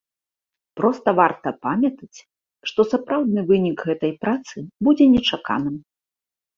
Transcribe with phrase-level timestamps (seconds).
[0.79, 2.19] Проста варта памятаць,
[2.71, 5.83] што сапраўдны вынік гэтай працы будзе нечаканым.